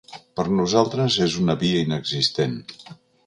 [0.37, 2.59] Per nosaltres és una via inexistent.